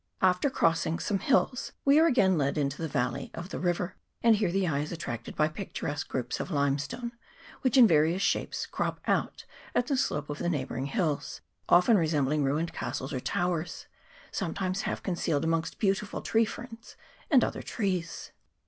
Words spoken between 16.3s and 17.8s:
ferns and other